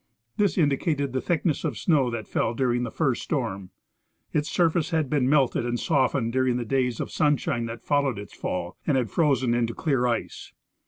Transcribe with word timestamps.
This 0.37 0.57
indicated 0.57 1.13
the 1.13 1.21
thickness 1.21 1.63
of 1.63 1.77
snow 1.77 2.09
that 2.09 2.27
fell 2.27 2.55
during 2.55 2.81
the 2.81 2.89
first 2.89 3.21
storm. 3.21 3.69
Its 4.33 4.49
surface 4.49 4.89
had 4.89 5.11
been 5.11 5.29
melted 5.29 5.63
and 5.63 5.79
softened 5.79 6.33
during 6.33 6.57
the 6.57 6.65
days 6.65 6.99
of 6.99 7.11
sunshine 7.11 7.67
that 7.67 7.83
followed 7.83 8.17
its 8.17 8.33
fall, 8.33 8.77
and 8.87 8.97
had 8.97 9.11
frozen 9.11 9.53
into 9.53 9.75
clear 9.75 10.07
ice. 10.07 10.53